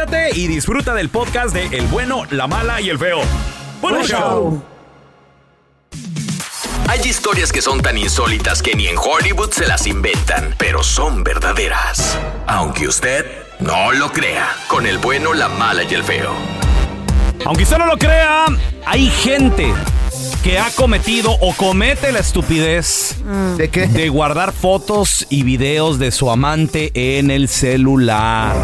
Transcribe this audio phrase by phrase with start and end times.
[0.00, 3.20] conéctate y disfruta del podcast de El bueno, la mala y el feo.
[3.80, 4.18] ¡Buen Buen show!
[4.18, 4.62] show.
[6.88, 11.22] Hay historias que son tan insólitas que ni en Hollywood se las inventan, pero son
[11.22, 12.18] verdaderas.
[12.46, 13.26] Aunque usted
[13.60, 16.32] no lo crea, con el bueno, la mala y el feo.
[17.44, 18.46] Aunque usted no lo crea,
[18.86, 19.72] hay gente
[20.42, 23.16] que ha cometido o comete la estupidez
[23.58, 23.86] ¿De qué?
[23.86, 28.54] de guardar fotos y videos de su amante en el celular.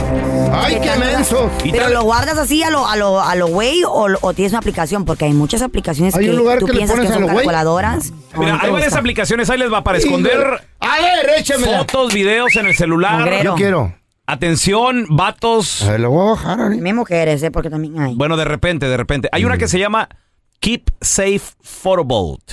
[0.52, 1.50] ¡Ay, qué menso!
[1.70, 4.60] Pero lo guardas así a lo a lo a lo güey o, o tienes una
[4.60, 8.12] aplicación porque hay muchas aplicaciones Hay que un lugar tú que piensas que son calculadoras.
[8.38, 8.98] Mira, hay varias gusta.
[9.00, 10.38] aplicaciones, ahí les va para esconder
[10.80, 11.78] A ver, échamela.
[11.78, 13.42] fotos, videos en el celular.
[13.44, 13.94] Yo quiero.
[14.26, 15.82] Atención, vatos.
[15.82, 16.56] A ver, lo voy a bajar.
[16.58, 17.50] También mujeres, ¿eh?
[17.52, 18.14] Porque también hay.
[18.16, 19.28] Bueno, de repente, de repente.
[19.30, 19.46] Hay Mm.
[19.46, 20.08] una que se llama
[20.66, 22.50] Keep Safe Photo Vault.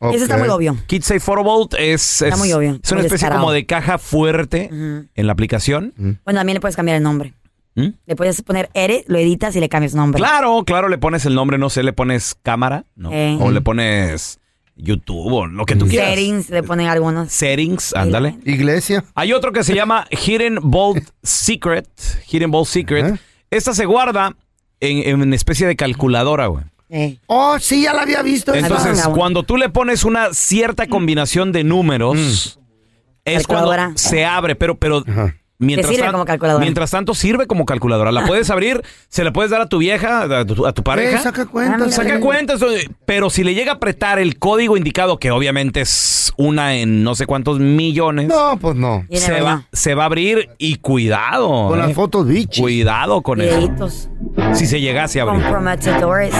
[0.00, 0.76] Ese está muy obvio.
[0.86, 3.40] Keep Safe Photo Vault es, es, muy obvio, es una especie descarado.
[3.40, 5.92] como de caja fuerte en la aplicación.
[5.96, 7.34] Bueno, también le puedes cambiar el nombre.
[7.74, 7.88] ¿Mm?
[8.06, 10.20] Le puedes poner Ere, lo editas y le cambias nombre.
[10.20, 13.10] Claro, claro, le pones el nombre, no sé, le pones cámara, ¿no?
[13.10, 13.36] Eh.
[13.40, 14.38] O le pones
[14.76, 16.10] YouTube o lo que tú quieras.
[16.10, 17.32] Settings le ponen algunos.
[17.32, 18.38] Settings, ándale.
[18.44, 19.04] Iglesia.
[19.16, 21.88] Hay otro que se llama Hidden Vault Secret.
[22.30, 23.18] Hidden Vault Secret.
[23.50, 24.36] Esta se guarda
[24.78, 26.62] en, en una especie de calculadora, güey.
[26.88, 27.18] Eh.
[27.26, 28.54] Oh, sí, ya la había visto.
[28.54, 28.66] esa.
[28.66, 32.58] Entonces, Ah, cuando tú le pones una cierta combinación de números,
[33.24, 35.36] es cuando se abre, pero, pero Ajá.
[35.58, 36.62] Mientras, Te sirve tan- como calculadora.
[36.62, 38.12] mientras tanto sirve como calculadora.
[38.12, 40.84] La puedes abrir, se la puedes dar a tu vieja, a tu, a tu Eh,
[40.84, 41.18] pareja.
[41.22, 41.84] saca cuenta.
[41.86, 45.80] Ah, Saca cuentas, eh, pero si le llega a apretar el código indicado, que obviamente
[45.80, 49.04] es una en no sé cuántos millones, No, pues no.
[49.10, 51.68] Se va, se va a abrir y cuidado.
[51.68, 51.82] Con eh.
[51.86, 52.60] las fotos bichis.
[52.62, 53.88] Cuidado con eso.
[54.54, 55.42] Si se llegase a abrir.
[55.42, 56.34] Comprometedores.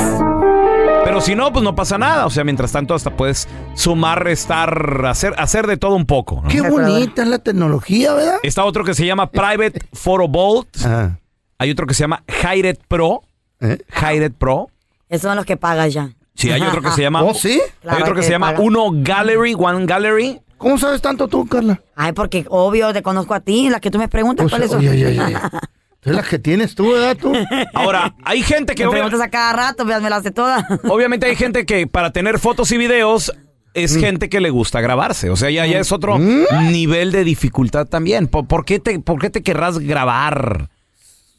[1.06, 2.26] Pero si no, pues no pasa nada.
[2.26, 6.40] O sea, mientras tanto, hasta puedes sumar, restar, hacer, hacer de todo un poco.
[6.42, 6.48] ¿no?
[6.48, 8.38] Qué bonita es la tecnología, ¿verdad?
[8.42, 10.68] Está otro que se llama Private Photo Vault.
[10.84, 11.20] Ajá.
[11.58, 13.22] Hay otro que se llama Hide It Pro.
[13.60, 13.78] ¿Eh?
[14.02, 14.68] Hide It Pro.
[15.08, 16.10] Esos son los que pagas ya.
[16.34, 17.22] Sí, hay otro que se llama.
[17.22, 17.52] ¿Oh, sí?
[17.52, 18.60] Hay Claro, otro que que se llama paga.
[18.60, 20.40] Uno Gallery, One Gallery.
[20.58, 21.80] ¿Cómo sabes tanto tú, Carla?
[21.94, 24.80] Ay, porque obvio te conozco a ti, las que tú me preguntas, Pues, ¿cuáles son?
[24.80, 25.36] oye, oye, oye.
[26.06, 27.32] Es la que tienes tú, ¿verdad, tú?
[27.74, 30.64] Ahora, hay gente que Me obvia- preguntas a cada rato, pues me las hace todas.
[30.88, 33.32] obviamente hay gente que para tener fotos y videos
[33.74, 35.28] es gente que le gusta grabarse.
[35.28, 38.26] O sea, ya, ya es otro nivel de dificultad también.
[38.26, 40.70] ¿Por, por qué te, ¿Por qué te querrás grabar?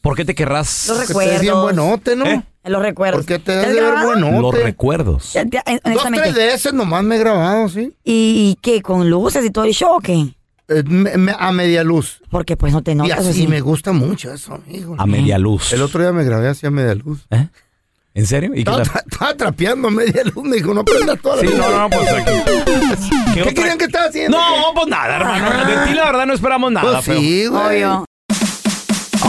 [0.01, 1.63] ¿Por qué te querrás Los Que te ves bien recuerdos.
[1.63, 2.25] buenote, ¿no?
[2.27, 2.43] ¿Eh?
[2.65, 3.25] Los recuerdos.
[3.25, 4.07] Te de ver grabado?
[4.07, 4.41] buenote.
[4.41, 5.33] los recuerdos?
[5.33, 7.93] Dos, tres veces nomás me he grabado, ¿sí?
[8.03, 8.81] ¿Y, y qué?
[8.83, 10.36] ¿Con luces y todo el show o qué?
[10.69, 10.83] Eh,
[11.39, 12.21] a media luz.
[12.29, 13.47] Porque pues no te y notas así así.
[13.47, 14.95] me gusta mucho eso, amigo.
[14.97, 15.71] A media luz.
[15.73, 17.25] El otro día me grabé así a media luz.
[17.29, 17.47] ¿Eh?
[18.13, 18.51] ¿En serio?
[18.55, 21.47] ¿Y Estaba, tra- estaba trapeando a media luz, me dijo, no prendas toda la Sí,
[21.47, 21.57] luz.
[21.57, 22.31] no, no, pues aquí.
[22.33, 24.37] ¿Qué, ¿Qué otra- querían que estaba haciendo?
[24.37, 25.65] No, pues nada, hermano.
[25.65, 26.91] De ti la verdad no esperamos nada.
[26.93, 27.83] Pues pero- sí, güey.
[27.83, 28.05] Obvio.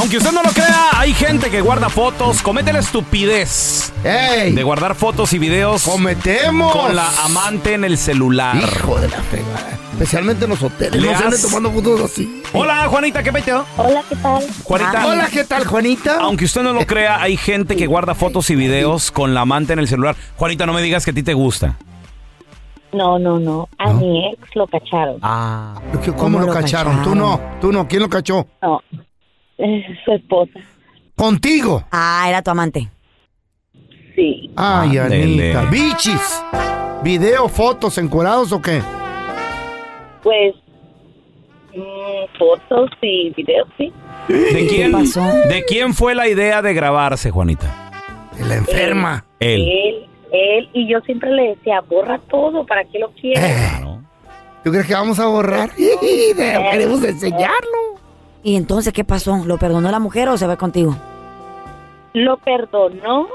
[0.01, 4.53] Aunque usted no lo crea, hay gente que guarda fotos, comete la estupidez ¡Ey!
[4.53, 6.73] de guardar fotos y videos ¡Cometemos!
[6.73, 8.57] con la amante en el celular.
[8.57, 9.79] Hijo de la fregada.
[9.93, 11.03] Especialmente en los hoteles.
[11.03, 12.43] Le No has- tomando fotos así.
[12.53, 13.67] Hola, Juanita, ¿qué peteo?
[13.77, 14.45] Hola, ¿qué tal?
[14.63, 16.19] Juanita, Hola, ¿qué tal, Juanita?
[16.21, 19.73] aunque usted no lo crea, hay gente que guarda fotos y videos con la amante
[19.73, 20.15] en el celular.
[20.37, 21.77] Juanita, no me digas que a ti te gusta.
[22.93, 23.69] No, no, no.
[23.79, 23.95] A ¿No?
[23.95, 25.19] mi ex lo cacharon.
[25.23, 25.75] Ah.
[26.05, 27.03] ¿Cómo, ¿Cómo lo lo cacharon?
[27.03, 27.19] Tú cacharon?
[27.19, 27.89] no, tú no.
[27.89, 28.47] ¿Quién lo cachó?
[28.63, 28.81] No.
[29.59, 30.61] Es su esposa.
[31.17, 31.85] Contigo.
[31.91, 32.89] Ah, era tu amante.
[34.15, 34.51] Sí.
[34.57, 35.55] Ay, Ándele.
[35.57, 35.71] Anita.
[35.71, 36.43] Bichis.
[37.03, 38.81] ¿Video, fotos, encuerados o qué?
[40.23, 40.55] Pues.
[41.75, 43.93] mm, fotos y videos, sí.
[44.29, 45.23] ¿De quién, pasó?
[45.23, 47.91] ¿De quién fue la idea de grabarse, Juanita?
[48.37, 49.25] De la enferma.
[49.41, 49.63] Él.
[49.69, 50.69] Él, él.
[50.73, 53.43] Y yo siempre le decía, borra todo, ¿para qué lo quieres?
[53.43, 54.03] Eh, Claro.
[54.65, 55.71] ¿Tú crees que vamos a borrar?
[55.79, 57.99] Y Queremos enseñarlo.
[58.43, 59.43] ¿Y entonces qué pasó?
[59.45, 60.97] ¿Lo perdonó la mujer o se va contigo?
[62.15, 63.29] Lo perdonó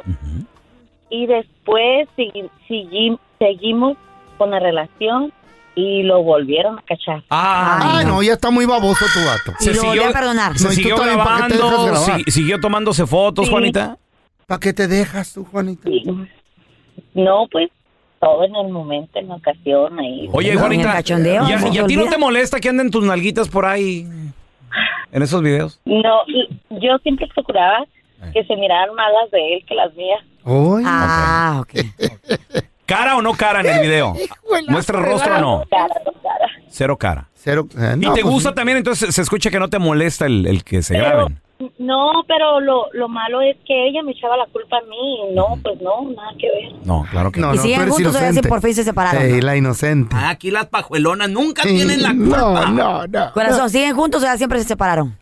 [1.10, 3.98] y después segui- seguimos
[4.38, 5.32] con la relación
[5.76, 7.24] y lo volvieron a cachar.
[7.30, 9.58] Ah, Ay, no, ya está muy baboso tu vato.
[9.60, 10.58] Y lo volvió a perdonar.
[10.58, 13.52] Se No, ¿y tú siguió también para qué te grabando, si- siguió tomándose fotos, Sí.
[13.52, 13.98] Juanita.
[14.48, 15.90] ¿Para qué te dejas tú, Juanita?
[17.14, 17.70] No, pues
[18.20, 20.30] todo en el momento, en la ocasión, ahí.
[20.32, 23.04] Oye, Juanita, cachondeo, ¿y a, ¿no y se ti no te molesta que anden tus
[23.04, 24.08] nalguitas por ahí
[25.14, 25.80] en esos videos?
[25.86, 26.22] No,
[26.70, 27.86] yo siempre procuraba
[28.34, 30.20] que se miraran más las de él que las mías.
[30.46, 31.74] Ay, Ah, ok.
[32.86, 34.14] ¿Cara o no cara en el video?
[34.68, 35.64] ¿Muestra el rostro o no?
[35.70, 36.48] Cara, no cara.
[36.68, 37.30] Cero cara.
[37.34, 37.68] cero.
[37.78, 38.78] eh, ¿Y te pues, gusta también?
[38.78, 41.40] Entonces se escucha que no te molesta el, el que se Pero, graben.
[41.80, 45.30] No, pero lo, lo malo es que ella me echaba la culpa a mí.
[45.30, 46.86] y No, pues no, nada que ver.
[46.86, 47.54] No, claro que No, no.
[47.54, 48.50] ¿Y no, siguen tú eres juntos o ya se inocente.
[48.50, 49.22] por fin se separaron?
[49.24, 50.16] Ey, la inocente.
[50.18, 53.34] Aquí las pajuelonas nunca No, no, no.
[53.34, 55.18] Corazón, ¿siguen juntos o ya siempre se separaron?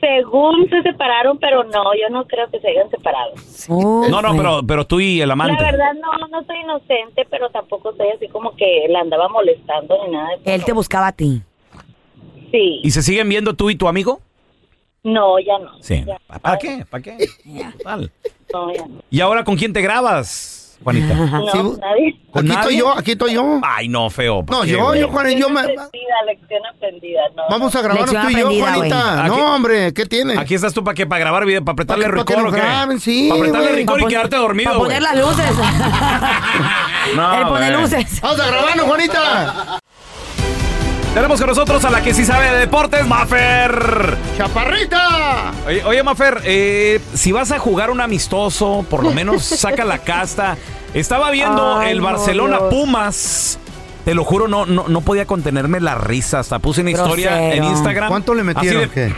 [0.00, 3.34] Según se separaron, pero no, yo no creo que se hayan separado.
[4.10, 5.62] No, no, pero, pero tú y el La amante.
[5.62, 10.12] verdad no, no soy inocente, pero tampoco soy así como que la andaba molestando ni
[10.12, 10.28] nada.
[10.30, 10.42] de eso.
[10.46, 11.42] Él te buscaba a ti.
[12.50, 12.80] Sí.
[12.82, 14.20] ¿Y se siguen viendo tú y tu amigo?
[15.04, 15.82] No, ya no.
[15.82, 16.04] Sí.
[16.06, 16.16] Ya.
[16.40, 16.84] ¿Para qué?
[16.88, 17.18] ¿Para qué?
[17.78, 18.10] Total.
[18.52, 19.02] No, ya no.
[19.10, 21.14] ¿Y ahora con quién te grabas, Juanita?
[21.14, 22.20] No, Sí, nadie.
[22.30, 23.60] ¿Con Aquí estoy yo, aquí estoy yo.
[23.62, 24.44] Ay, no, feo.
[24.44, 25.00] ¿pa' No, qué, yo, güey?
[25.00, 25.60] yo, Juan, yo me...
[25.60, 27.20] Aprendida, lección aprendida.
[27.36, 29.24] No, Vamos a grabarnos tú y yo, Juanita.
[29.24, 30.38] Aquí- No, hombre, ¿qué tiene?
[30.38, 31.06] Aquí estás tú para qué?
[31.06, 33.68] Para grabar video, para apretarle Pa' que- pa' que record o graben, sí, Para apretarle
[33.68, 33.80] güey.
[33.82, 34.88] record y quedarte dormido, Para güey.
[34.88, 35.50] poner las luces.
[37.16, 38.20] No, Él pone luces.
[38.22, 39.78] Vamos a grabarnos, Juanita.
[41.14, 44.16] Tenemos con nosotros a la que sí sabe de deportes, Mafer.
[44.38, 45.52] ¡Chaparrita!
[45.66, 49.98] Oye, oye, Mafer, eh, si vas a jugar un amistoso, por lo menos saca la
[49.98, 50.56] casta.
[50.94, 52.70] Estaba viendo Ay, el no, Barcelona Dios.
[52.74, 53.58] Pumas.
[54.06, 56.38] Te lo juro, no, no, no podía contenerme la risa.
[56.40, 58.08] Hasta puse una historia en Instagram.
[58.08, 58.80] ¿Cuánto le metieron?
[58.82, 59.14] de ¿Qué?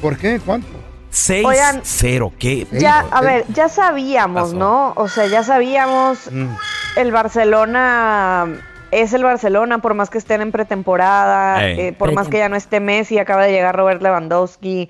[0.00, 0.40] ¿Por qué?
[0.44, 0.68] ¿Cuánto?
[1.12, 2.32] 6-0.
[2.38, 2.66] ¿Qué?
[2.72, 4.56] Ya, a ¿qué ver, ya sabíamos, pasó?
[4.56, 4.92] ¿no?
[4.96, 6.48] O sea, ya sabíamos, Mm.
[6.96, 8.46] el Barcelona
[8.90, 12.56] es el Barcelona, por más que estén en pretemporada, eh, por más que ya no
[12.56, 14.88] esté Messi, acaba de llegar Robert Lewandowski,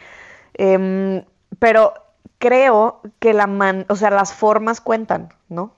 [0.54, 1.24] em,
[1.58, 1.94] pero
[2.38, 5.72] creo que la man, o sea, las formas cuentan, ¿no?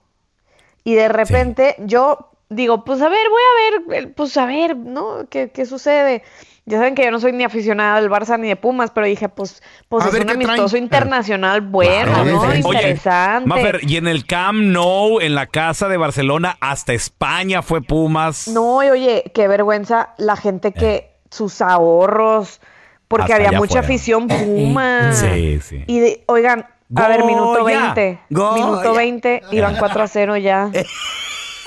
[0.84, 4.76] Y de repente yo digo, pues a ver, voy a ver, eh, pues a ver,
[4.76, 5.28] ¿no?
[5.28, 6.22] ¿Qué, qué sucede?
[6.68, 9.28] Ya saben que yo no soy ni aficionada del Barça ni de Pumas, pero dije,
[9.28, 12.42] pues, pues A es ver, un amistoso internacional bueno, Claro, ¿no?
[12.50, 12.62] sí, sí.
[12.66, 13.48] Oye, Interesante.
[13.48, 18.48] Mafer, y en el Camp Nou, en la casa de Barcelona, hasta España fue Pumas.
[18.48, 22.60] No, y oye, qué vergüenza la gente que sus ahorros,
[23.06, 25.12] porque Hasta había mucha afición Puma.
[25.12, 25.84] Sí, sí.
[25.86, 28.18] Y de- oigan, a ver, minuto Goya, 20.
[28.30, 28.54] Goya.
[28.64, 30.70] Minuto 20, iban 4 a 0 ya.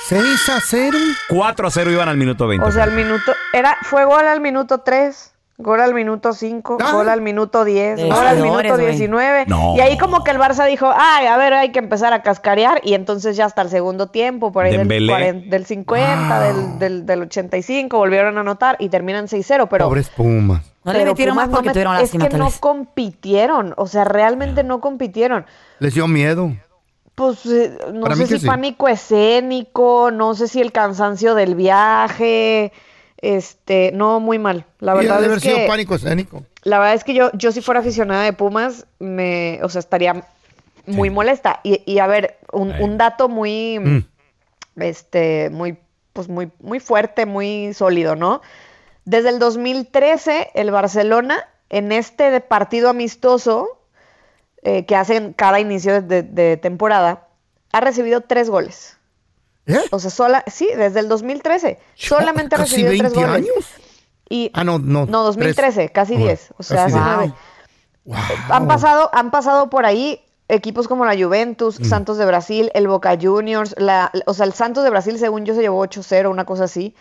[0.09, 0.97] 6 a 0.
[1.29, 2.65] 4 a 0 iban al minuto 20.
[2.65, 6.91] O sea, al minuto, era, fue gol al minuto 3, gol al minuto 5, Ah.
[6.93, 8.87] gol al minuto 10, De gol al minuto güey.
[8.87, 9.45] 19.
[9.47, 9.75] No.
[9.75, 12.81] Y ahí como que el Barça dijo, ay, a ver, hay que empezar a cascarear.
[12.83, 15.11] Y entonces ya hasta el segundo tiempo, por ahí del, Dembélé.
[15.13, 19.67] 40 del 50, del, del, del 85, volvieron a anotar y terminan 6-0.
[19.69, 20.61] Pero, Pobres Pumas.
[20.85, 24.05] No le pero metieron más porque no met- tuvieron Es que no compitieron, o sea,
[24.05, 25.45] realmente no compitieron.
[25.79, 26.53] Les dio miedo.
[27.19, 28.47] Pues eh, no Para sé que si sí.
[28.47, 32.71] pánico escénico, no sé si el cansancio del viaje,
[33.17, 34.63] este, no, muy mal.
[34.79, 36.45] La verdad de haber es sido que, pánico escénico.
[36.63, 40.23] la verdad es que yo, yo si fuera aficionada de Pumas, me, o sea, estaría
[40.85, 41.59] muy molesta.
[41.63, 44.05] Y, y a ver, un, un dato muy, Mm.
[44.81, 45.77] este, muy,
[46.13, 48.41] pues muy, muy fuerte, muy sólido, ¿no?
[49.03, 53.78] Desde el 2013, el Barcelona, en este partido amistoso
[54.63, 57.27] eh, que hacen cada inicio de, de temporada,
[57.71, 58.97] ha recibido tres goles.
[59.65, 59.79] ¿Eh?
[59.91, 61.79] O sea, sola, sí, desde el 2013.
[61.95, 63.35] Solamente ha Casi recibido tres 20 goles.
[63.51, 63.65] años.
[64.29, 65.05] Y, Ah, no, no.
[65.05, 66.53] no, 2013, casi Bueno, 10.
[66.57, 67.15] O sea, casi hace 10.
[67.17, 67.33] nueve.
[68.05, 68.17] Wow.
[68.49, 71.85] Han pasado, han pasado por ahí equipos como la Juventus, Mm.
[71.85, 75.53] Santos de Brasil, el Boca Juniors, la, o sea, el Santos de Brasil, según yo,
[75.53, 76.95] se llevó 8-0, una cosa así.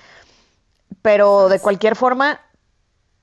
[1.02, 2.40] Pero de cualquier forma,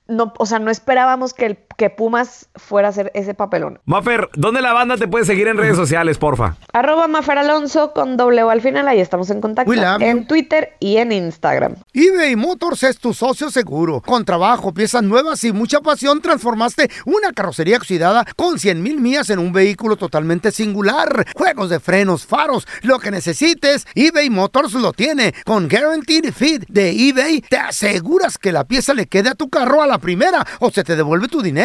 [0.07, 3.79] no, o sea, no esperábamos que, el, que Pumas fuera a hacer ese papelón.
[3.85, 6.55] Mafer, ¿dónde la banda te puede seguir en redes sociales, porfa?
[6.73, 9.71] Arroba Mafer Alonso con doble O al final, ahí estamos en contacto.
[9.99, 11.75] En Twitter y en Instagram.
[11.93, 14.01] eBay Motors es tu socio seguro.
[14.01, 19.29] Con trabajo, piezas nuevas y mucha pasión, transformaste una carrocería oxidada con 100 mil millas
[19.29, 21.25] en un vehículo totalmente singular.
[21.35, 25.33] Juegos de frenos, faros, lo que necesites, eBay Motors lo tiene.
[25.45, 29.81] Con Guaranteed Fit de eBay, te aseguras que la pieza le quede a tu carro
[29.81, 31.64] a la primera o se te devuelve tu dinero.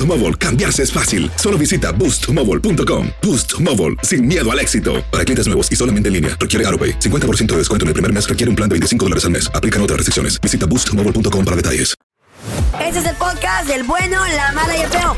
[0.00, 1.30] Mobile, cambiarse es fácil.
[1.36, 3.08] Solo visita boostmobile.com.
[3.22, 5.04] Boost Mobile, sin miedo al éxito.
[5.12, 6.98] Para clientes nuevos y solamente en línea, requiere AroPay.
[6.98, 9.50] 50% de descuento en el primer mes requiere un plan de 25 dólares al mes.
[9.54, 10.40] Aplican otras restricciones.
[10.40, 11.94] Visita boostmobile.com para detalles.
[12.80, 15.16] Este es el podcast del bueno, la mala y el feo.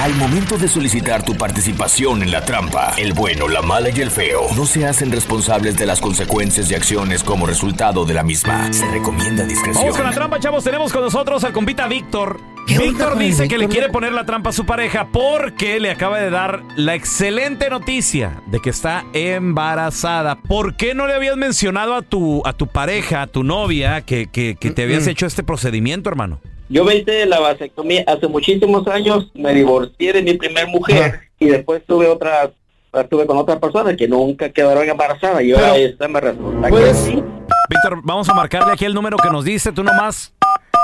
[0.00, 4.10] Al momento de solicitar tu participación en la trampa, el bueno, la mala y el
[4.10, 8.70] feo no se hacen responsables de las consecuencias y acciones como resultado de la misma.
[8.72, 9.82] Se recomienda discreción.
[9.82, 10.62] Vamos con la trampa, chavos.
[10.62, 12.38] Tenemos con nosotros al compita Víctor.
[12.66, 15.90] ¿Qué onda Víctor dice que le quiere poner la trampa a su pareja porque le
[15.90, 20.36] acaba de dar la excelente noticia de que está embarazada.
[20.36, 24.26] ¿Por qué no le habías mencionado a tu, a tu pareja, a tu novia, que,
[24.26, 26.40] que- que te habías hecho este procedimiento, hermano?
[26.74, 31.46] Yo me hice la vasectomía hace muchísimos años, me divorcié de mi primer mujer y
[31.46, 32.50] después tuve otra,
[32.92, 36.84] estuve con otra persona que nunca quedaron embarazadas y ahora Pero- esta me resulta Pues-
[36.88, 37.24] que sí.
[37.70, 39.70] Víctor, vamos a marcarle aquí el número que nos diste.
[39.70, 40.33] Tú nomás,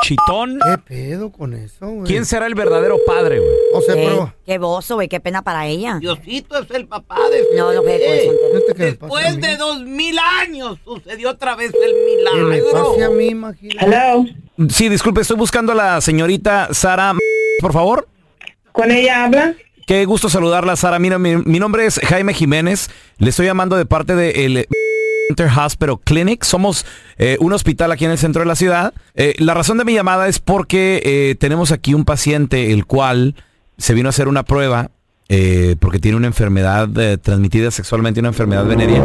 [0.03, 0.59] chitón.
[0.65, 2.05] ¿Qué pedo con eso, güey?
[2.07, 3.51] ¿Quién será el verdadero padre, güey?
[3.75, 4.35] O sea, pero...
[4.47, 5.99] qué bozo, güey, qué pena para ella.
[6.01, 10.17] Diosito es el papá de No, no, ¿no quedas pasa a Después de dos mil
[10.41, 12.91] años sucedió otra vez el me milagro.
[12.93, 13.87] pase a mí, imagínate.
[13.87, 14.25] Hello,
[14.69, 17.15] Sí, disculpe, estoy buscando a la señorita Sara,
[17.61, 18.09] por favor.
[18.73, 19.55] con ella habla.
[19.87, 20.99] Qué gusto saludarla, Sara.
[20.99, 22.91] Mira, mi, mi nombre es Jaime Jiménez.
[23.19, 24.67] Le estoy llamando de parte del
[25.31, 26.45] Inter Hospital Clinic.
[26.45, 26.85] Somos
[27.17, 28.93] eh, un hospital aquí en el centro de la ciudad.
[29.15, 33.35] Eh, la razón de mi llamada es porque eh, tenemos aquí un paciente el cual
[33.79, 34.91] se vino a hacer una prueba
[35.79, 36.89] porque tiene una enfermedad
[37.23, 39.01] transmitida sexualmente, una enfermedad venérea.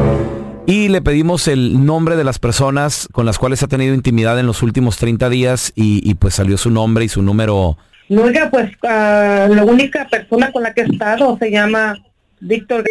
[0.66, 4.48] Y le pedimos el nombre de las personas con las cuales ha tenido intimidad en
[4.48, 7.78] los últimos 30 días y, y pues salió su nombre y su número.
[8.10, 11.96] No, oiga, pues ah, la única persona con la que he estado se llama
[12.40, 12.84] Víctor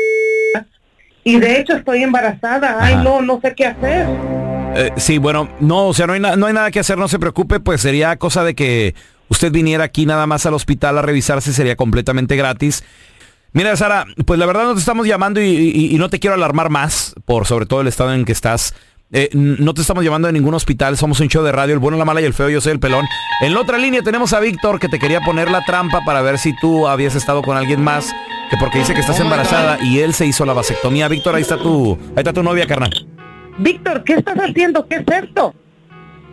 [1.24, 2.76] y de hecho estoy embarazada.
[2.80, 3.02] Ay, Ajá.
[3.02, 4.06] no, no sé qué hacer.
[4.76, 7.18] Eh, sí, bueno, no, o sea, no hay, no hay nada que hacer, no se
[7.18, 8.94] preocupe, pues sería cosa de que
[9.28, 12.84] usted viniera aquí nada más al hospital a revisarse, sería completamente gratis.
[13.52, 16.34] Mira, Sara, pues la verdad no te estamos llamando y, y- y no te quiero
[16.34, 18.74] alarmar más, por sobre todo el estado en que estás.
[19.12, 21.96] Eh, no te estamos llamando de ningún hospital, somos un show de radio, el bueno,
[21.96, 23.06] la mala y el feo, yo soy el pelón.
[23.42, 26.36] En la otra línea tenemos a Víctor que te quería poner la trampa para ver
[26.38, 28.12] si tú habías estado con alguien más,
[28.50, 31.08] que porque dice que estás embarazada y él se hizo la vasectomía.
[31.08, 32.90] Víctor, ahí está tu, ahí está tu novia, carnal.
[33.58, 34.86] Víctor, ¿qué estás haciendo?
[34.86, 35.54] ¿Qué es esto?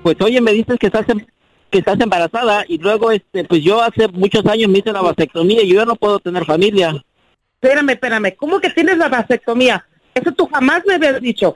[0.03, 1.25] Pues oye, me dices que estás em-
[1.69, 5.61] que estás embarazada y luego este pues yo hace muchos años me hice la vasectomía
[5.63, 7.01] y yo ya no puedo tener familia.
[7.61, 8.35] Espérame, espérame.
[8.35, 9.85] ¿Cómo que tienes la vasectomía?
[10.13, 11.55] Eso tú jamás me habías dicho.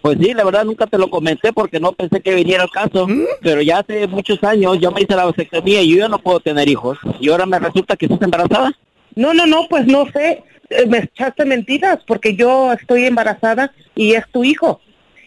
[0.00, 3.08] Pues sí, la verdad nunca te lo comenté porque no pensé que viniera el caso,
[3.08, 3.24] ¿Mm?
[3.42, 6.38] pero ya hace muchos años yo me hice la vasectomía y yo ya no puedo
[6.38, 8.70] tener hijos y ahora me resulta que estás embarazada.
[9.18, 10.44] No, no, no, pues no sé.
[10.70, 14.80] Eh, Me echaste mentiras porque yo estoy embarazada y es tu hijo.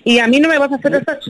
[0.05, 1.25] Y a mí no me vas a hacer esta ch...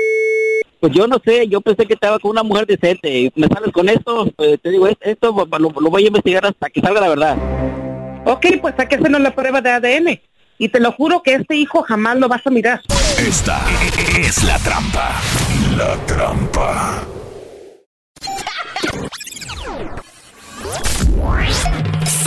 [0.80, 3.72] Pues yo no sé, yo pensé que estaba con una mujer decente y me sales
[3.72, 7.02] con esto, pues te digo, es- esto lo, lo voy a investigar hasta que salga
[7.02, 7.38] la verdad.
[8.26, 10.22] Ok, pues hay que hacernos la prueba de ADN.
[10.60, 12.80] Y te lo juro que este hijo jamás lo vas a mirar.
[13.18, 13.60] Esta
[14.20, 15.20] es la trampa.
[15.76, 17.04] La trampa.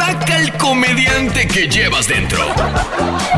[0.04, 2.38] Saca el comediante que llevas dentro.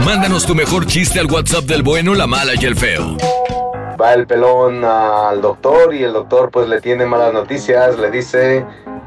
[0.05, 3.17] Mándanos tu mejor chiste al WhatsApp del bueno, la mala y el feo.
[4.01, 8.67] Va el pelón al doctor y el doctor pues le tiene malas noticias, le dice,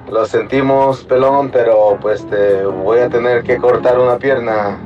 [0.09, 2.25] lo sentimos pelón, pero pues
[2.81, 4.79] voy a tener que cortar una pierna.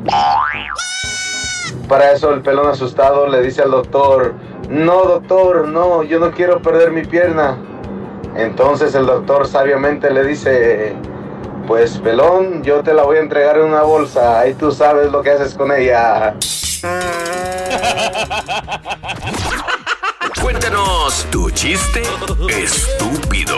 [1.87, 4.33] Para eso el pelón asustado le dice al doctor,
[4.67, 7.55] no doctor, no, yo no quiero perder mi pierna.
[8.35, 10.95] Entonces el doctor sabiamente le dice,
[11.67, 15.21] pues pelón, yo te la voy a entregar en una bolsa, ahí tú sabes lo
[15.21, 16.35] que haces con ella.
[20.41, 22.01] Cuéntanos tu chiste
[22.49, 23.55] estúpido.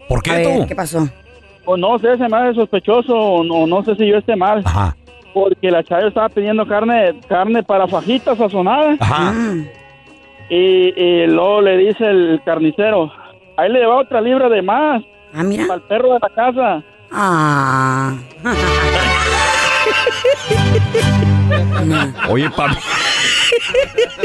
[0.07, 1.07] ¿Por A ver, ¿qué pasó?
[1.65, 4.63] O no sé, se me hace sospechoso o no, no sé si yo esté mal.
[4.65, 4.95] Ajá.
[5.33, 8.97] Porque la Chayo estaba pidiendo carne carne para fajitas sazonadas.
[8.99, 9.33] Ajá.
[10.49, 13.11] Y, y luego le dice el carnicero,
[13.55, 15.03] ahí le va otra libra de más.
[15.33, 15.67] Ah, mira.
[15.67, 16.83] Para el perro de la casa.
[17.11, 18.17] Ah.
[22.29, 22.55] Oye, mí.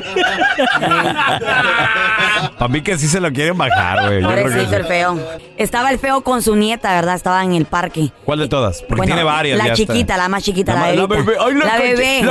[2.59, 4.23] Para mí que sí se lo quieren bajar, güey.
[4.23, 4.77] Yo creo que Pobrecito sí.
[4.77, 5.19] el feo.
[5.57, 7.15] Estaba el feo con su nieta, ¿verdad?
[7.15, 8.11] Estaba en el parque.
[8.25, 8.81] ¿Cuál de todas?
[8.81, 9.59] Porque Bueno, tiene varias.
[9.59, 9.93] La ya está.
[9.93, 11.07] chiquita, la más chiquita, La bebita.
[11.07, 11.37] bebé.
[11.41, 12.23] Ay, la bebé.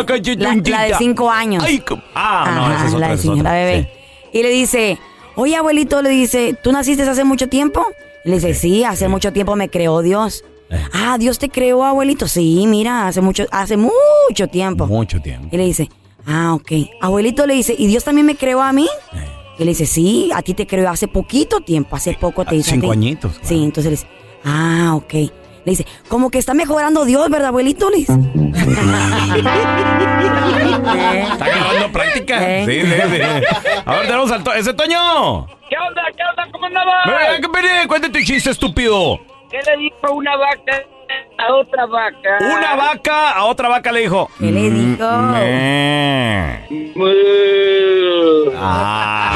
[0.72, 1.64] la de cinco años.
[1.66, 3.92] Ay, co- ah, no, esa es otra, la, esa es otra, bebé.
[4.32, 4.98] Y le dice,
[5.36, 7.86] oye, abuelito, le dice, ¿tú naciste hace mucho tiempo?
[8.26, 10.44] Le dice, sí, hace mucho tiempo me creó Dios.
[10.70, 10.82] Eh.
[10.94, 12.28] Ah, Dios te creó, abuelito.
[12.28, 14.88] Sí, mira, hace mucho, hace mucho tiempo.
[14.88, 15.50] Mucho tiempo.
[15.52, 15.90] Y le dice,
[16.28, 16.72] ah, ok.
[17.02, 18.88] Abuelito le dice, ¿y Dios también me creó a mí?
[19.14, 19.28] Eh.
[19.60, 22.72] Y le dice, sí, a ti te creó hace poquito tiempo, hace poco te hizo
[22.72, 22.94] a Cinco ti".
[22.94, 23.40] añitos.
[23.44, 24.08] Sí, entonces le dice,
[24.46, 25.14] ah, ok.
[25.66, 27.90] Le dice, como que está mejorando Dios, ¿verdad, abuelito?
[27.90, 28.14] Le dice.
[30.54, 32.38] Está agarrando práctica.
[32.42, 32.66] Eh.
[32.66, 33.22] Sí, sí, sí.
[33.86, 35.48] A ver, tenemos al to- ¡Ese Toño!
[35.70, 36.02] ¿Qué onda?
[36.16, 36.52] ¿Qué onda?
[36.52, 37.06] ¿Cómo andabas?
[37.06, 39.20] Ven, ven, ven, Cuenta tu chiste, estúpido.
[39.50, 40.84] ¿Qué le dijo una vaca
[41.38, 42.38] a otra vaca?
[42.42, 44.30] Una vaca a otra vaca le dijo.
[44.40, 45.10] ¿Qué le dijo?
[45.10, 46.68] "Me".
[48.58, 49.34] Ah.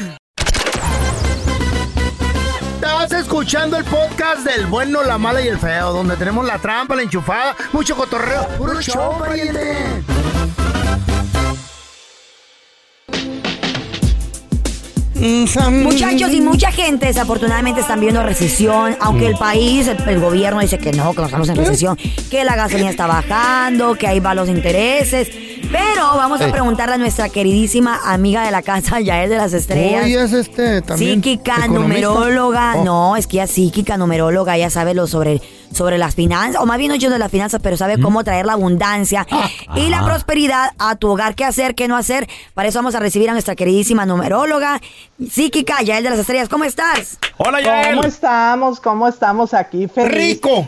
[2.76, 6.96] Estás escuchando el podcast del bueno, la mala y el feo, donde tenemos la trampa,
[6.96, 8.48] la enchufada, mucho cotorreo.
[8.58, 10.04] ¡Puro show, pariente!
[15.84, 20.80] Muchachos y mucha gente desafortunadamente están viendo recesión, aunque el país, el, el gobierno dice
[20.80, 21.98] que no, que no estamos en recesión,
[22.30, 25.30] que la gasolina está bajando, que ahí va los intereses.
[25.72, 30.04] Pero vamos a preguntarle a nuestra queridísima amiga de la casa, Yael de las Estrellas.
[30.04, 31.24] Hoy es este también.
[31.24, 32.08] Psíquica, economista.
[32.10, 32.74] numeróloga.
[32.78, 32.84] Oh.
[32.84, 35.42] No, es que ella es psíquica, numeróloga, ella sabe lo sobre,
[35.74, 38.46] sobre las finanzas, o más bien no yo de las finanzas, pero sabe cómo traer
[38.46, 39.26] la abundancia
[39.76, 41.36] y la prosperidad a tu hogar.
[41.36, 42.28] ¿Qué hacer, qué no hacer?
[42.54, 44.82] Para eso vamos a recibir a nuestra queridísima numeróloga,
[45.30, 46.50] psíquica, Yael de las Estrellas.
[46.50, 47.18] ¿Cómo estás?
[47.38, 47.60] Hola,
[47.92, 48.80] ¿Cómo estamos?
[48.82, 49.88] ¿Cómo estamos aquí?
[49.88, 50.12] Feliz.
[50.12, 50.68] ¡Rico!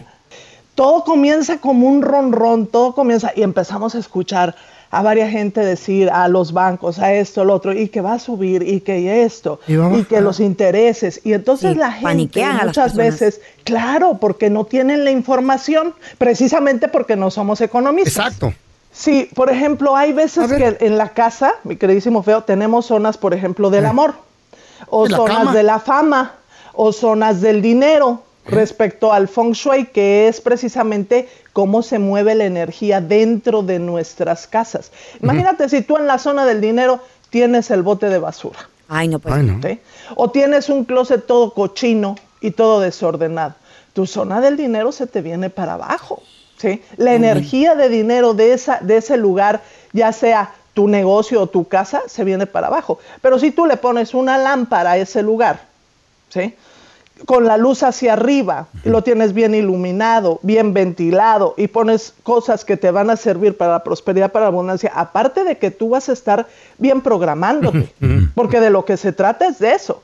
[0.76, 4.56] Todo comienza como un ronrón, todo comienza y empezamos a escuchar
[4.94, 8.20] a varias gente decir a los bancos, a esto, al otro, y que va a
[8.20, 11.20] subir, y que esto, Y a que los intereses.
[11.24, 17.16] Y entonces Sí, la gente muchas veces, claro, porque no tienen la información, precisamente porque
[17.16, 18.28] no somos economistas.
[18.28, 18.54] Exacto.
[18.92, 23.34] Sí, por ejemplo, hay veces que en la casa, mi queridísimo feo, tenemos zonas, por
[23.34, 24.14] ejemplo, del amor,
[24.88, 25.54] o zonas cama.
[25.54, 26.34] de la fama,
[26.74, 32.46] o zonas del dinero, respecto al feng shui, que es precisamente cómo se mueve la
[32.46, 34.92] energía dentro de nuestras casas.
[35.22, 38.60] Imagínate si tú en la zona del dinero tienes el bote de basura.
[38.88, 39.34] Ay, no, pues.
[39.34, 39.60] Ay, no.
[39.62, 39.80] ¿sí?
[40.16, 43.56] O tienes un closet todo cochino y todo desordenado.
[43.94, 46.22] Tu zona del dinero se te viene para abajo.
[46.58, 46.82] ¿sí?
[46.98, 49.62] La energía de dinero de, esa, de ese lugar,
[49.94, 53.00] ya sea tu negocio o tu casa, se viene para abajo.
[53.22, 55.62] Pero si tú le pones una lámpara a ese lugar,
[56.30, 56.56] ¿sí?
[57.26, 62.78] Con la luz hacia arriba, lo tienes bien iluminado, bien ventilado y pones cosas que
[62.78, 66.10] te van a servir para la prosperidad, para la abundancia, aparte de que tú vas
[66.10, 67.94] a estar bien programándote,
[68.36, 70.02] porque de lo que se trata es de eso.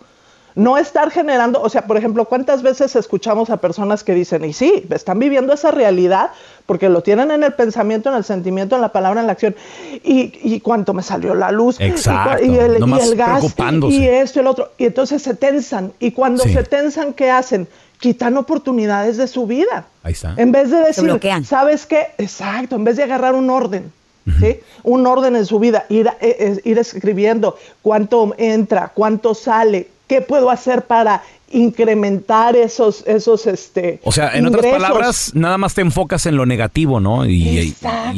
[0.55, 4.53] No estar generando, o sea, por ejemplo, ¿cuántas veces escuchamos a personas que dicen, y
[4.53, 6.31] sí, están viviendo esa realidad
[6.65, 9.55] porque lo tienen en el pensamiento, en el sentimiento, en la palabra, en la acción,
[10.03, 13.43] y, y cuánto me salió la luz, y cua- Exacto, y, el, y el gas,
[13.89, 16.53] y esto y el otro, y entonces se tensan, y cuando Sí.
[16.53, 17.67] se tensan, ¿qué hacen?
[17.99, 19.85] Quitan oportunidades de su vida.
[20.03, 20.33] Ahí está.
[20.37, 21.19] En vez de decir.
[21.45, 22.07] ¿sabes qué?
[22.17, 23.91] Exacto, en vez de agarrar un orden,
[24.39, 24.59] ¿sí?
[24.83, 30.19] Un orden en su vida, ir, eh, eh, ir escribiendo cuánto entra, cuánto sale, qué
[30.21, 35.81] puedo hacer para incrementar esos, esos, este, O sea, en otras palabras, nada más te
[35.81, 37.25] enfocas en lo negativo, ¿no?
[37.25, 37.59] Y, y-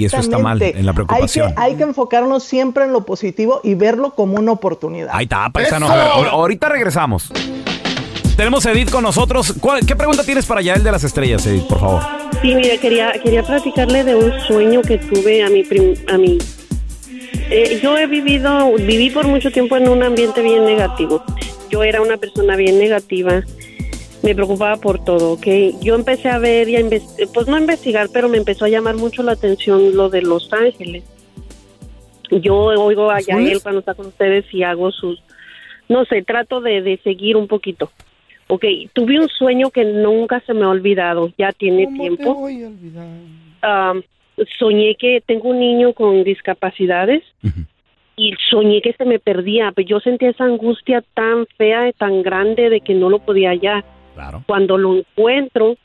[0.05, 0.79] eso está mal, Exactamente.
[0.79, 1.53] en la Hay preocupación.
[1.53, 5.09] que, hay que enfocarnos siempre en lo positivo y verlo como una oportunidad.
[5.11, 5.87] Ahí está, paisano.
[5.87, 7.31] A ver, ahor- ahorita regresamos.
[8.35, 9.53] Tenemos a Edith con nosotros.
[9.59, 12.01] ¿Cuál- ¿Qué pregunta tienes para Yael de las estrellas, Edith, por favor?
[12.41, 16.37] Sí, mire, quería, quería platicarle de un sueño que tuve a mi prim- a mi
[17.53, 21.21] eh, yo he vivido, viví por mucho tiempo en un ambiente bien negativo.
[21.71, 23.43] Yo era una persona bien negativa,
[24.23, 25.47] me preocupaba por todo, ¿ok?
[25.81, 28.69] Yo empecé a ver y a inves- pues no a investigar, pero me empezó a
[28.69, 31.03] llamar mucho la atención lo de Los Ángeles.
[32.29, 35.21] Yo oigo a Yael cuando está con ustedes y hago sus,
[35.89, 37.91] no sé, trato de, de seguir un poquito.
[38.47, 42.35] Ok, tuve un sueño que nunca se me ha olvidado, ya tiene tiempo.
[43.61, 44.03] Am,
[44.59, 47.23] soñé que tengo un niño con discapacidades
[48.23, 52.21] y soñé que se me perdía, pero yo sentía esa angustia tan fea y tan
[52.21, 53.83] grande de que no lo podía hallar.
[54.45, 55.75] Cuando lo encuentro,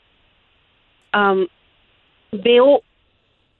[2.31, 2.81] veo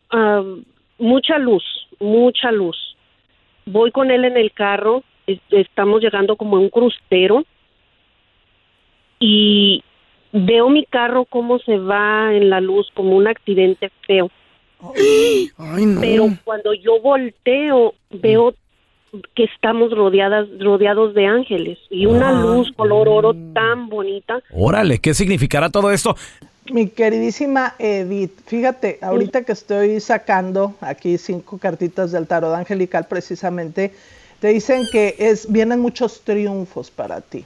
[0.09, 0.63] am,
[0.99, 1.63] mucha luz,
[1.99, 2.77] mucha luz.
[3.65, 7.43] Voy con él en el carro, es- estamos llegando como a un crucero
[9.19, 9.83] y
[10.31, 14.29] veo mi carro cómo se va en la luz como un accidente feo.
[16.01, 18.53] Pero cuando yo volteo veo
[19.35, 24.41] que estamos rodeadas rodeados de ángeles y una luz color oro tan bonita.
[24.51, 26.15] Órale, ¿qué significará todo esto?
[26.71, 33.93] Mi queridísima Edith, fíjate, ahorita que estoy sacando aquí cinco cartitas del tarot angelical precisamente,
[34.41, 37.45] te dicen que es, vienen muchos triunfos para ti,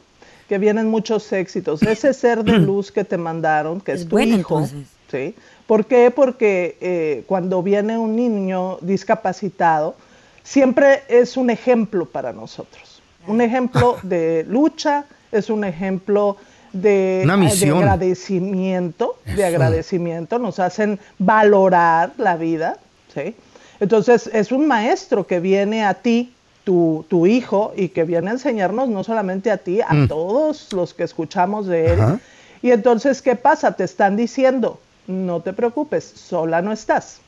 [0.50, 1.84] que vienen muchos éxitos.
[1.84, 4.88] Ese ser de luz que te mandaron, que es, tu bueno, hijo, entonces.
[5.12, 5.36] ¿sí?
[5.68, 6.12] ¿Por qué?
[6.12, 9.96] Porque eh, cuando viene un niño discapacitado,
[10.44, 13.02] siempre es un ejemplo para nosotros.
[13.28, 16.38] Un ejemplo de lucha, es un ejemplo
[16.74, 17.78] de, Una de misión.
[17.80, 22.78] agradecimiento, de agradecimiento, nos hacen valorar la vida,
[23.14, 23.36] ¿sí?
[23.80, 28.34] Entonces es un maestro que viene a ti, tu, tu hijo, y que viene a
[28.34, 30.08] enseñarnos no solamente a ti, a Mm.
[30.08, 32.00] todos los que escuchamos de él.
[32.02, 32.20] Ajá.
[32.62, 33.76] Y entonces, ¿qué pasa?
[33.76, 37.20] Te están diciendo, no te preocupes, sola no estás.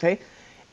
[0.00, 0.18] ¿sí?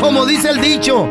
[0.00, 1.06] Como dice el dicho.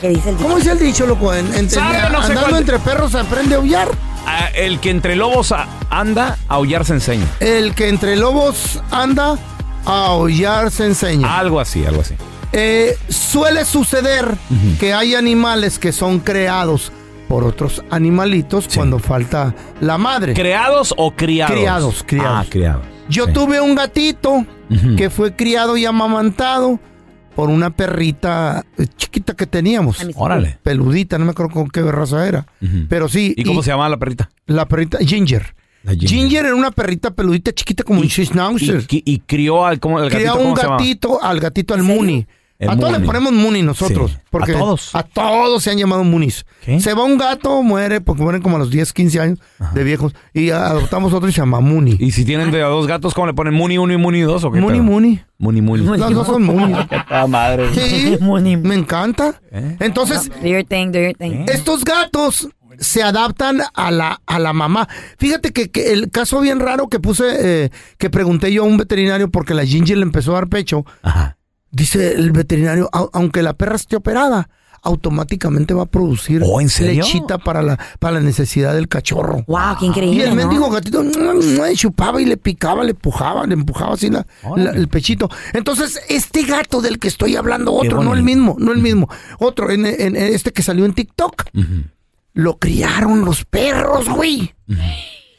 [0.00, 0.46] ¿Qué dice el dicho?
[0.48, 1.32] ¿Cómo dice el dicho, loco?
[1.34, 1.98] En- en- ¿Sabe?
[2.10, 3.88] No sé andando cuál- entre perros se aprende a aullar.
[4.26, 7.26] Ah, el que entre lobos a- anda, a aullar se enseña.
[7.40, 9.36] El que entre lobos anda,
[9.84, 11.38] a aullar se enseña.
[11.38, 12.14] Algo así, algo así.
[12.52, 14.26] Eh, suele suceder
[14.78, 16.92] que hay animales que son creados
[17.32, 20.34] por otros animalitos cuando falta la madre.
[20.34, 21.56] ¿Creados o criados?
[21.56, 22.46] Criados, criados.
[22.46, 22.82] Ah, criados.
[23.08, 24.44] Yo tuve un gatito
[24.98, 26.78] que fue criado y amamantado
[27.34, 28.66] por una perrita
[28.98, 29.96] chiquita que teníamos.
[30.14, 30.58] Órale.
[30.62, 32.44] Peludita, no me acuerdo con qué raza era.
[32.90, 33.32] Pero sí.
[33.34, 34.28] ¿Y cómo se llamaba la perrita?
[34.44, 35.54] La perrita Ginger.
[35.98, 36.44] Ginger.
[36.44, 38.84] era una perrita peludita chiquita como un schnauzer.
[38.90, 40.76] Y, y crió al, ¿cómo, el gatito, Crió un ¿cómo se llama?
[40.76, 42.26] gatito, al gatito, al Muni.
[42.62, 43.06] El a todos le Muni.
[43.06, 44.12] ponemos Muni nosotros.
[44.12, 44.18] Sí.
[44.30, 44.94] Porque ¿A todos?
[44.94, 46.46] A todos se han llamado Munis.
[46.78, 49.38] Se va un gato, muere, porque mueren como a los 10, 15 años
[49.74, 50.14] de viejos.
[50.32, 51.96] Y adoptamos otro y se llama Muni.
[51.98, 53.54] Y si tienen de a dos gatos, ¿cómo le ponen?
[53.54, 54.60] ¿Muni 1 y Muni 2 o qué?
[54.60, 54.84] Muni, pedo?
[54.84, 55.20] Muni.
[55.38, 55.84] Muni, Muni.
[55.84, 56.74] Los dos son Muni.
[57.28, 57.68] Madre.
[57.74, 59.40] Sí, me encanta.
[59.50, 59.76] ¿Eh?
[59.80, 61.44] Entonces, Do your thing, do your thing.
[61.48, 62.48] estos gatos
[62.78, 64.88] se adaptan a la, a la mamá.
[65.18, 67.24] Fíjate que, que el caso bien raro que puse,
[67.64, 70.84] eh, que pregunté yo a un veterinario porque la Ginger le empezó a dar pecho.
[71.72, 74.48] Dice el veterinario, "Au- aunque la perra esté operada,
[74.84, 77.02] automáticamente va a producir ¿Oh, en serio?
[77.04, 79.44] lechita para la, para la necesidad del cachorro.
[79.46, 80.36] Wow, qué increíble, Y el ¿no?
[80.36, 84.70] mendigo gatito mua, mua, chupaba y le picaba, le empujaba, le empujaba así la- la-
[84.72, 85.30] el pechito.
[85.52, 89.08] Entonces, este gato del que estoy hablando, Qué otro, no el mismo, no el mismo,
[89.38, 91.44] otro, en, en- en este que salió en TikTok,
[92.34, 94.52] lo criaron los perros, güey.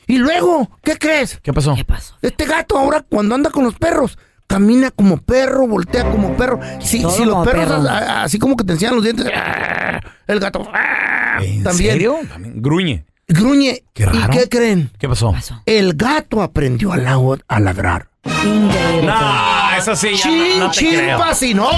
[0.08, 1.40] Y luego, ¿qué crees?
[1.44, 1.76] ¿Qué pasó?
[2.22, 6.60] Este gato ahora cuando anda con los perros, camina como perro, voltea como perro.
[6.80, 7.90] Si, Todo si los como perros perro.
[7.90, 10.00] a- a- así como que te enseñan los dientes, ¡ah!
[10.28, 11.40] el gato ¡ah!
[11.42, 12.18] ¿En también serio?
[12.30, 13.06] También Gruñe.
[13.28, 13.84] gruñe.
[13.94, 14.34] Qué raro.
[14.34, 14.92] ¿Y qué creen?
[15.00, 15.34] ¿Qué pasó?
[15.66, 18.10] El gato aprendió a, la- a ladrar.
[18.26, 19.08] Increíble.
[19.08, 21.16] No, eso sí, ya Chin, no, no te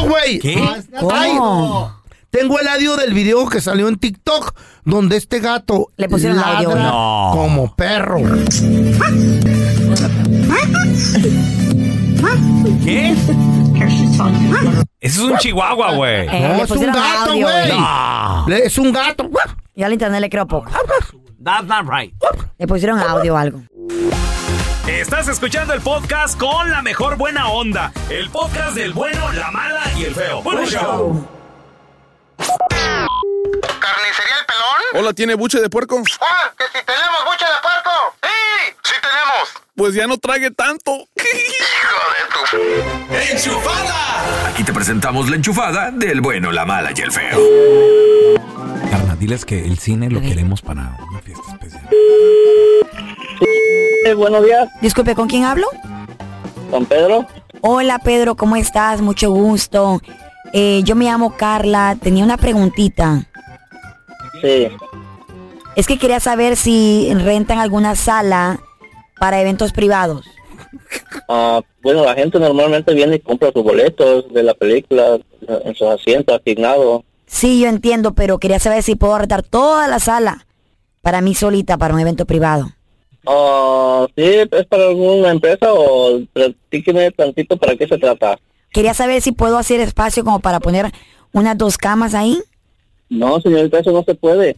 [0.08, 0.40] güey.
[0.40, 0.56] ¿Qué?
[1.12, 1.96] Ay, ¿Cómo?
[2.30, 6.58] tengo el audio del video que salió en TikTok donde este gato Le pusieron ladra
[6.58, 6.76] audio.
[6.76, 7.30] No.
[7.34, 8.20] como perro.
[12.84, 13.12] ¿Qué?
[15.00, 16.28] Ese es un chihuahua, güey.
[16.28, 17.72] Eh, le es un pusieron gato, audio, güey.
[17.72, 18.46] No.
[18.48, 19.30] Le- Es un gato.
[19.76, 20.70] Y al internet le creo poco.
[21.44, 22.14] That's not right.
[22.58, 23.62] Le pusieron audio o algo.
[24.88, 27.92] Estás escuchando el podcast con la mejor buena onda.
[28.10, 30.42] El podcast del bueno, la mala y el feo.
[30.42, 31.28] Buen show.
[32.38, 34.82] ¿Carnicería El Pelón?
[35.04, 36.02] Hola, ¿tiene buche de puerco?
[36.22, 38.16] Ah, que si tenemos buche de puerco.
[38.24, 39.65] Sí, sí tenemos.
[39.76, 40.92] Pues ya no trague tanto.
[40.94, 42.58] Hijo de
[43.10, 43.34] tu...
[43.34, 44.48] ¡Enchufada!
[44.48, 47.38] Aquí te presentamos la enchufada del bueno, la mala y el feo.
[48.90, 51.90] Carnal, diles que el cine lo queremos para una fiesta especial.
[54.16, 54.70] buenos días.
[54.82, 55.68] Disculpe, ¿con quién hablo?
[56.72, 57.28] Don Pedro.
[57.60, 59.02] Hola Pedro, ¿cómo estás?
[59.02, 60.02] Mucho gusto.
[60.54, 61.98] Eh, yo me llamo Carla.
[62.02, 63.26] Tenía una preguntita.
[64.42, 64.70] Sí.
[65.76, 68.62] Es que quería saber si rentan alguna sala
[69.20, 70.26] para eventos privados.
[71.30, 75.88] Ah, bueno, la gente normalmente viene y compra sus boletos de la película en sus
[75.88, 77.04] asientos asignados.
[77.26, 80.46] Sí, yo entiendo, pero quería saber si puedo rentar toda la sala
[81.02, 82.70] para mí solita, para un evento privado.
[83.28, 88.38] Ah, sí, ¿es para alguna empresa o platíqueme tantito para qué se trata?
[88.72, 90.92] Quería saber si puedo hacer espacio como para poner
[91.32, 92.40] unas dos camas ahí.
[93.10, 94.58] No, señorita, eso no se puede.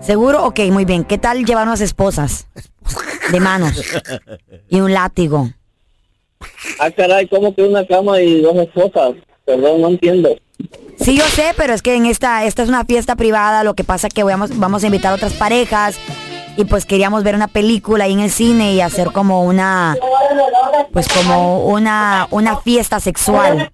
[0.00, 0.44] ¿Seguro?
[0.44, 1.04] Ok, muy bien.
[1.04, 2.46] ¿Qué tal llevar unas esposas?
[3.30, 3.72] De manos.
[4.68, 5.50] Y un látigo.
[6.78, 9.14] Ah, caray, ¿cómo que una cama y dos esposas?
[9.44, 10.36] Perdón, no entiendo.
[10.98, 13.84] Sí, yo sé, pero es que en esta, esta es una fiesta privada, lo que
[13.84, 15.98] pasa es que vamos, vamos a invitar a otras parejas
[16.56, 19.96] y pues queríamos ver una película ahí en el cine y hacer como una,
[20.92, 23.70] pues como una, una fiesta sexual.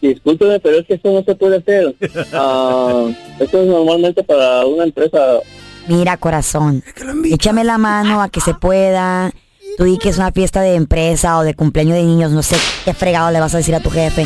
[0.00, 1.94] Discúlpeme, pero es que eso no se puede hacer.
[2.32, 3.06] Ah,
[3.38, 5.40] esto es normalmente para una empresa.
[5.90, 6.84] Mira, corazón,
[7.24, 9.32] échame la mano a que se pueda.
[9.76, 12.56] Tú di que es una fiesta de empresa o de cumpleaños de niños, no sé
[12.84, 14.24] qué fregado le vas a decir a tu jefe.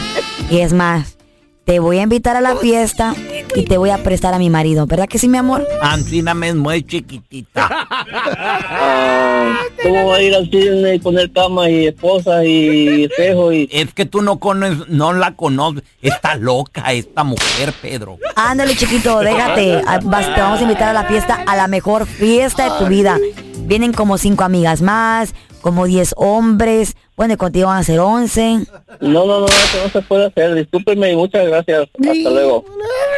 [0.50, 1.16] Y es más,
[1.64, 3.14] te voy a invitar a la fiesta
[3.55, 5.66] y te voy a prestar a mi marido, ¿verdad que sí, mi amor?
[5.81, 7.68] Ancina me es muy chiquitita.
[7.70, 13.68] Ah, ¿Cómo va a ir al cine y poner cama y esposa y espejo y...
[13.72, 15.83] Es que tú no conoces, no la conoces.
[16.03, 18.18] Está loca esta mujer, Pedro.
[18.37, 19.81] Ándale, chiquito, déjate.
[19.87, 22.87] Ah, vas- Te vamos a invitar a la fiesta, a la mejor fiesta de tu
[22.90, 23.18] vida.
[23.61, 26.94] Vienen como cinco amigas más, como diez hombres.
[27.16, 28.66] Bueno, y contigo van a ser once.
[29.00, 30.55] No, no, no, eso no se puede hacer.
[30.55, 31.88] Discúlpeme y muchas gracias.
[31.94, 32.66] Hasta luego.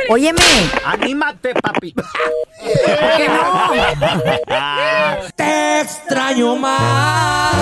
[0.09, 0.38] Óyeme.
[0.85, 1.92] Anímate, papi.
[5.35, 7.52] Te extraño más.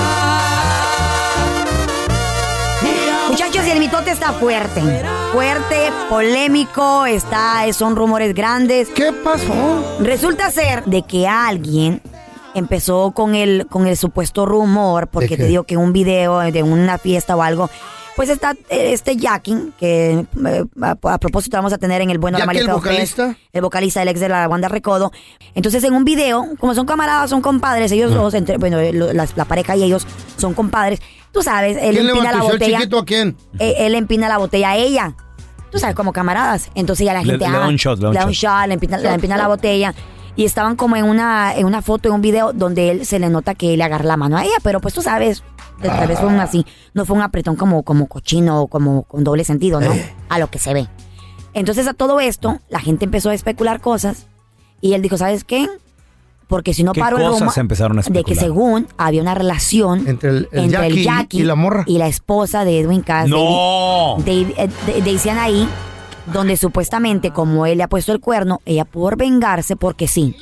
[3.31, 4.83] Muchachos, y el mitote está fuerte.
[5.33, 8.91] Fuerte, polémico, está, son rumores grandes.
[8.91, 9.97] ¿Qué pasó?
[10.01, 12.03] Resulta ser de que alguien
[12.55, 16.63] empezó con el, con el supuesto rumor, porque ¿De te digo que un video de
[16.63, 17.69] una fiesta o algo,
[18.17, 22.19] pues está eh, este Jacking, que eh, a, a propósito vamos a tener en el
[22.19, 23.37] Bueno la ¿Jackie, Mala y el Fest, vocalista?
[23.53, 25.11] el vocalista, el ex de la banda Recodo.
[25.57, 29.27] Entonces en un video, como son camaradas, son compadres, ellos dos, entre, bueno, lo- la,
[29.35, 31.01] la pareja y ellos son compadres,
[31.33, 32.79] tú sabes, él ¿Quién le empina la botella.
[32.79, 33.37] chiquito a quién?
[33.59, 35.15] Eh, él empina la botella a ella.
[35.73, 36.71] Tú sabes, como camaradas.
[36.77, 38.53] Entonces ya la Le- gente le da ah, un shot, le da un le shot.
[38.61, 39.93] shot, le empina, le empina la botella.
[40.37, 43.29] Y estaban como en una, en una foto, en un video, donde él se le
[43.29, 45.45] nota que él le agarra la mano a ella, pero pues tú sabes,
[45.81, 49.23] tal vez fue un así, no fue un apretón como, como cochino o como con
[49.23, 49.93] doble sentido, ¿no?
[50.29, 50.89] A lo que se ve.
[51.53, 54.27] Entonces a todo esto, la gente empezó a especular cosas
[54.81, 55.69] y él dijo, ¿sabes qué?
[56.49, 58.45] Porque si no ¿Qué paro cosas se empezaron a de que especular?
[58.45, 61.85] según había una relación Entre el, el entre Jackie el Jackie y la morra.
[61.87, 63.29] y la esposa de Edwin Cass.
[63.29, 64.17] ¡No!
[64.19, 65.69] David- eh, de- decían ahí,
[66.33, 70.37] donde supuestamente, como él le ha puesto el cuerno, ella por vengarse, porque sí.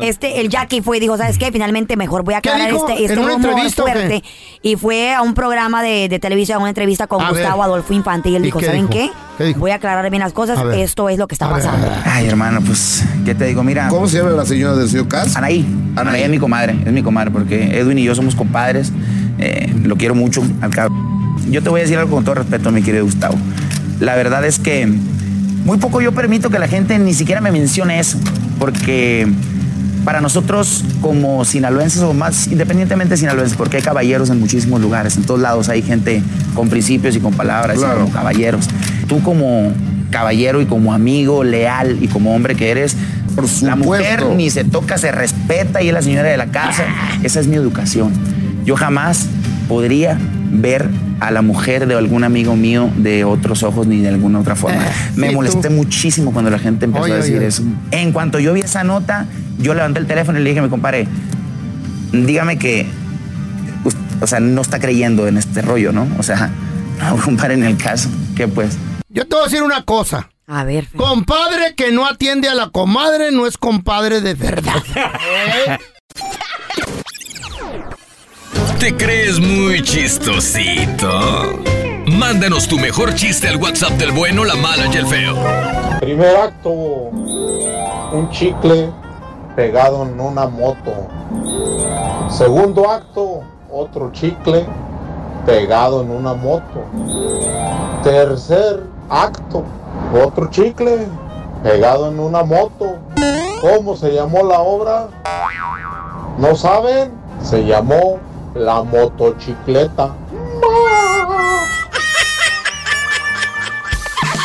[0.00, 1.50] Este, el Jackie fue y dijo, ¿sabes qué?
[1.50, 2.88] Finalmente mejor voy a ¿Qué aclarar dijo?
[2.88, 4.22] este, este ¿En rumor fuerte.
[4.62, 7.64] Y fue a un programa de, de televisión, a una entrevista con A Gustavo ver.
[7.70, 8.92] Adolfo Infante y él ¿Y dijo, qué ¿saben dijo?
[8.92, 9.10] qué?
[9.36, 9.58] ¿Qué dijo?
[9.58, 11.64] Voy a aclarar bien las cosas, esto es lo que está A ver.
[11.64, 11.88] pasando.
[12.04, 13.64] Ay, hermano, pues, ¿qué te digo?
[13.64, 13.88] Mira.
[13.88, 15.34] ¿Cómo se llama la señora del señor Cas?
[15.34, 15.66] Anaí.
[15.96, 18.92] Anaí es mi comadre, es mi comadre, porque Edwin y yo somos compadres.
[19.38, 20.94] eh, lo quiero mucho al cabo.
[21.48, 23.34] Yo te voy a decir algo con todo respeto, mi querido Gustavo.
[24.00, 24.86] La verdad es que
[25.64, 28.18] muy poco yo permito que la gente ni siquiera me mencione eso,
[28.58, 29.28] porque
[30.04, 35.16] para nosotros como sinaloenses o más independientemente de sinaloenses, porque hay caballeros en muchísimos lugares,
[35.16, 36.22] en todos lados hay gente
[36.54, 38.66] con principios y con palabras, y como caballeros.
[39.06, 39.72] Tú como
[40.10, 42.96] caballero y como amigo leal y como hombre que eres,
[43.34, 46.84] Por la mujer ni se toca, se respeta y es la señora de la casa.
[47.22, 48.12] Esa es mi educación.
[48.64, 49.26] Yo jamás
[49.68, 50.18] podría
[50.50, 50.88] ver
[51.20, 54.82] a la mujer de algún amigo mío de otros ojos ni de alguna otra forma.
[55.16, 55.74] Me sí, molesté tú.
[55.74, 57.46] muchísimo cuando la gente empezó Oye, a decir oye.
[57.46, 57.62] eso.
[57.90, 59.26] En cuanto yo vi esa nota,
[59.58, 61.06] yo levanté el teléfono y le dije, me compadre,
[62.12, 62.86] dígame que
[64.20, 66.06] o sea, no está creyendo en este rollo, ¿no?
[66.18, 66.50] O sea,
[67.00, 68.76] no, compadre, en el caso, ¿qué pues?
[69.08, 70.30] Yo te voy a decir una cosa.
[70.46, 70.88] A ver.
[70.96, 74.82] Compadre que no atiende a la comadre no es compadre de verdad.
[74.96, 75.78] ¿Eh?
[78.80, 81.10] ¿Te crees muy chistosito?
[82.06, 85.34] Mándanos tu mejor chiste al WhatsApp del bueno, la mala y el feo.
[86.00, 88.90] Primer acto, un chicle
[89.54, 90.94] pegado en una moto.
[92.30, 94.64] Segundo acto, otro chicle
[95.44, 96.82] pegado en una moto.
[98.02, 99.62] Tercer acto,
[100.24, 101.06] otro chicle
[101.62, 102.96] pegado en una moto.
[103.60, 105.08] ¿Cómo se llamó la obra?
[106.38, 107.10] ¿No saben?
[107.42, 108.18] Se llamó
[108.54, 110.14] la motocicleta.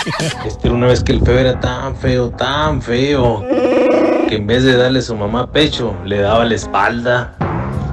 [0.46, 3.44] Este, una vez que el feo era tan feo, tan feo,
[4.30, 7.36] que en vez de darle su mamá pecho, le daba la espalda.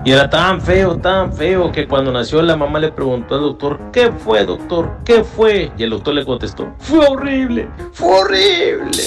[0.05, 3.79] Y era tan feo, tan feo, que cuando nació la mamá le preguntó al doctor,
[3.93, 4.91] ¿qué fue, doctor?
[5.05, 5.71] ¿Qué fue?
[5.79, 9.03] Y el doctor le contestó, fue horrible, fue horrible.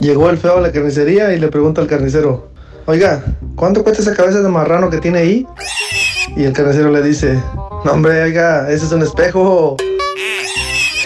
[0.00, 2.51] Llegó el feo a la carnicería y le pregunta al carnicero,
[2.86, 3.22] oiga,
[3.56, 5.46] ¿cuánto cuesta esa cabeza de marrano que tiene ahí?
[6.36, 7.40] Y el carnicero le dice,
[7.84, 9.76] no hombre, oiga, ese es un espejo.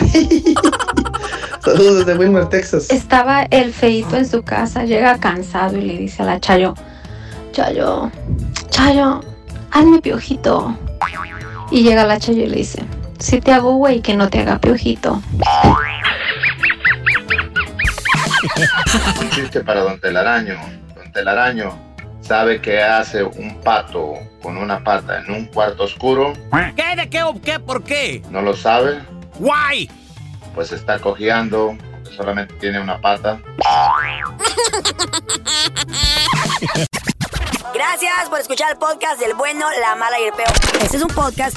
[1.64, 2.90] Saludos desde Wilmer, Texas.
[2.90, 6.74] Estaba el feito en su casa, llega cansado y le dice a la Chayo,
[7.52, 8.10] Chayo,
[8.70, 9.20] Chayo,
[9.72, 10.78] hazme piojito.
[11.72, 12.84] Y llega la Chayo y le dice,
[13.18, 15.20] si te hago güey, que no te haga piojito.
[19.20, 20.85] Un chiste para Don Telaraño.
[21.16, 21.74] Telaraño,
[22.20, 26.34] ¿sabe qué hace un pato con una pata en un cuarto oscuro?
[26.76, 26.94] ¿Qué?
[26.94, 27.22] ¿De qué?
[27.22, 27.58] ¿O qué?
[27.58, 28.20] ¿Por qué?
[28.28, 29.00] ¿No lo sabe?
[29.38, 29.90] Guay.
[30.54, 33.40] Pues está cojeando, porque solamente tiene una pata.
[37.72, 40.52] Gracias por escuchar el podcast del bueno, la mala y el peor.
[40.82, 41.56] Este es un podcast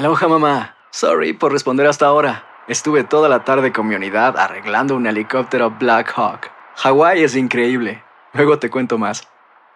[0.00, 0.76] Aloha mamá.
[0.92, 2.46] Sorry por responder hasta ahora.
[2.68, 6.46] Estuve toda la tarde con mi unidad arreglando un helicóptero Black Hawk.
[6.76, 8.02] Hawái es increíble.
[8.32, 9.28] Luego te cuento más.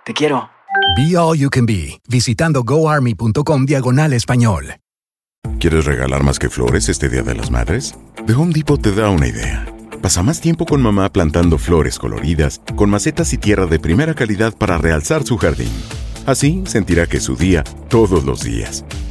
[0.06, 0.48] Te quiero.
[0.96, 4.76] Be All You Can Be, visitando goarmy.com diagonal español.
[5.60, 7.94] ¿Quieres regalar más que flores este Día de las Madres?
[8.26, 9.66] The Home Depot te da una idea.
[10.00, 14.56] Pasa más tiempo con mamá plantando flores coloridas, con macetas y tierra de primera calidad
[14.56, 15.72] para realzar su jardín.
[16.24, 18.86] Así sentirá que es su día todos los días.